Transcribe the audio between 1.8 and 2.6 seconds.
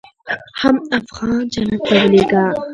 ته ولېږه.